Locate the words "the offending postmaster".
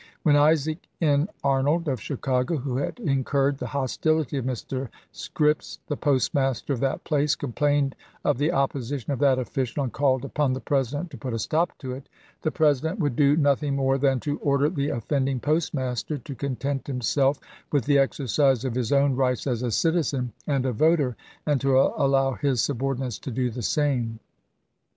14.69-16.17